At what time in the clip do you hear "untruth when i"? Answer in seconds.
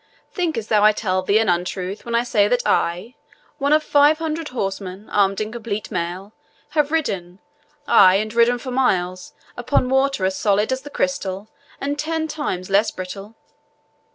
1.47-2.23